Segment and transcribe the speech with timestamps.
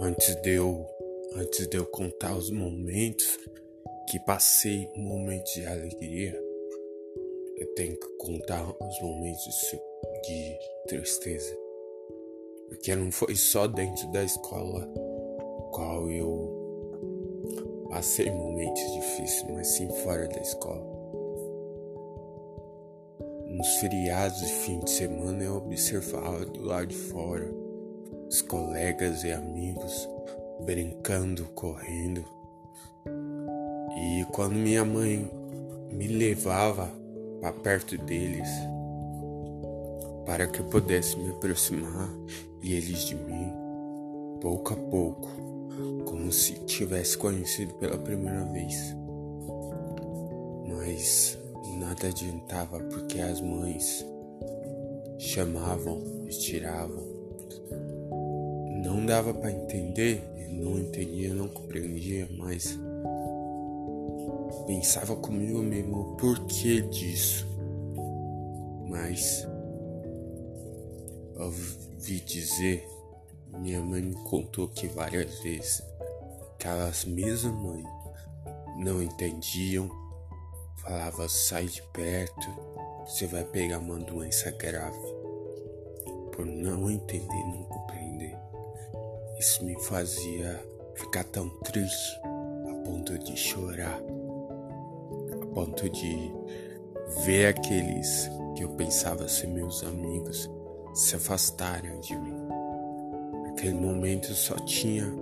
[0.00, 0.84] Antes de eu,
[1.36, 3.38] antes de eu contar os momentos
[4.10, 6.34] que passei, momentos de alegria,
[7.56, 9.44] eu tenho que contar os momentos
[10.26, 10.58] de
[10.88, 11.56] tristeza.
[12.68, 14.84] Porque não foi só dentro da escola
[15.70, 20.84] qual eu passei momentos difíceis, mas sim fora da escola.
[23.46, 27.63] Nos feriados de fim de semana eu observava do lado de fora
[28.34, 30.08] os colegas e amigos
[30.66, 32.24] brincando, correndo.
[33.96, 35.30] E quando minha mãe
[35.92, 36.90] me levava
[37.40, 38.48] para perto deles,
[40.26, 42.10] para que eu pudesse me aproximar
[42.60, 43.52] e eles de mim,
[44.40, 45.28] pouco a pouco,
[46.04, 48.96] como se tivesse conhecido pela primeira vez.
[50.66, 51.38] Mas
[51.78, 54.04] nada adiantava porque as mães
[55.20, 57.14] chamavam e tiravam.
[58.84, 62.78] Não dava para entender, não entendia, não compreendia, mas
[64.66, 67.46] pensava comigo mesmo o porquê disso.
[68.88, 69.48] Mas
[71.36, 72.86] ouvi dizer,
[73.58, 75.82] minha mãe me contou que várias vezes
[76.54, 77.86] aquelas mesmas mães
[78.76, 79.90] não entendiam
[80.84, 82.46] Falava, sai de perto,
[83.06, 84.98] você vai pegar uma doença grave.
[86.30, 87.83] Por não entender, não.
[89.44, 90.58] Isso me fazia
[90.94, 92.18] ficar tão triste
[92.66, 94.00] a ponto de chorar,
[95.32, 96.32] a ponto de
[97.26, 100.50] ver aqueles que eu pensava ser meus amigos
[100.94, 102.34] se afastarem de mim.
[103.42, 105.14] Naquele momento eu só tinha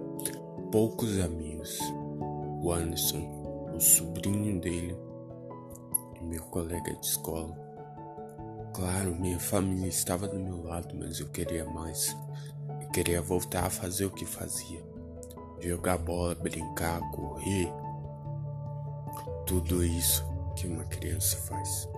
[0.70, 1.80] poucos amigos.
[2.62, 4.96] O Anderson, o sobrinho dele,
[6.20, 7.58] meu colega de escola.
[8.72, 12.16] Claro, minha família estava do meu lado, mas eu queria mais.
[12.92, 14.84] Queria voltar a fazer o que fazia:
[15.60, 17.72] jogar bola, brincar, correr.
[19.46, 20.24] Tudo isso
[20.56, 21.88] que uma criança faz.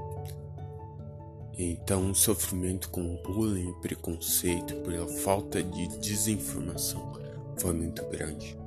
[1.57, 7.13] Então, o sofrimento com bullying e preconceito pela falta de desinformação
[7.59, 8.59] foi muito grande.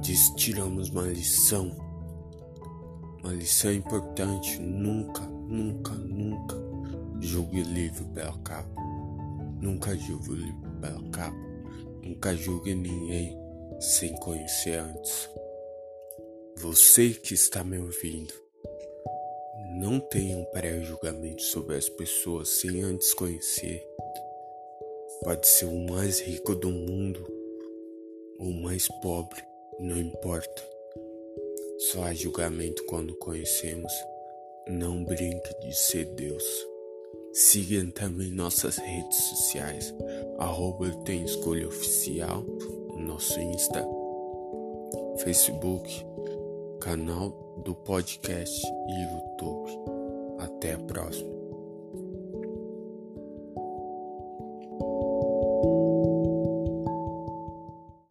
[0.00, 1.84] Disso tiramos uma lição
[3.24, 6.56] uma lição importante: nunca, nunca, nunca
[7.20, 8.83] julgue livro pela capa.
[9.64, 11.34] Nunca julgue o livro pela capa.
[12.02, 13.34] Nunca julgue ninguém
[13.80, 15.30] sem conhecer antes.
[16.58, 18.34] Você que está me ouvindo,
[19.78, 23.82] não tenha um pré-julgamento sobre as pessoas sem antes conhecer.
[25.22, 27.26] Pode ser o mais rico do mundo
[28.38, 29.42] ou o mais pobre,
[29.80, 30.62] não importa.
[31.90, 33.92] Só há julgamento quando conhecemos.
[34.68, 36.73] Não brinque de ser Deus.
[37.34, 39.92] Siga também nossas redes sociais.
[40.38, 42.44] Arroba tem escolha oficial.
[42.96, 43.84] Nosso Insta,
[45.18, 46.06] Facebook,
[46.80, 47.30] canal
[47.64, 49.70] do podcast e YouTube.
[50.38, 51.33] Até a próxima.